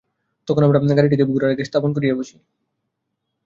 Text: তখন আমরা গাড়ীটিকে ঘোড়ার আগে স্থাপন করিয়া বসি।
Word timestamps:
তখন 0.47 0.61
আমরা 0.63 0.79
গাড়ীটিকে 0.97 1.25
ঘোড়ার 1.25 1.53
আগে 1.53 1.63
স্থাপন 1.65 1.89
করিয়া 1.93 2.17
বসি। 2.19 2.35